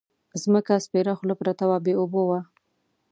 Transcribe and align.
ځمکه 0.43 0.73
سپېره 0.85 1.13
خوله 1.17 1.35
پرته 1.41 1.63
وه 1.69 1.77
بې 1.85 1.93
اوبو 1.99 2.21
وه. 2.29 2.39